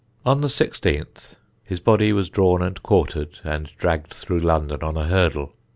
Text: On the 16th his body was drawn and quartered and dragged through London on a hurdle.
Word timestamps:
On 0.25 0.41
the 0.41 0.47
16th 0.47 1.35
his 1.63 1.79
body 1.79 2.11
was 2.11 2.27
drawn 2.27 2.63
and 2.63 2.81
quartered 2.81 3.39
and 3.43 3.71
dragged 3.77 4.15
through 4.15 4.39
London 4.39 4.79
on 4.81 4.97
a 4.97 5.03
hurdle. 5.05 5.53